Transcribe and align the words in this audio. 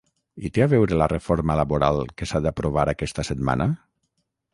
I 0.47 0.49
té 0.53 0.61
a 0.65 0.67
veure 0.69 0.95
la 1.01 1.07
reforma 1.11 1.57
laboral 1.59 2.01
que 2.21 2.29
s’ha 2.31 2.41
d’aprovar 2.45 2.87
aquesta 2.95 3.27
setmana? 3.31 3.69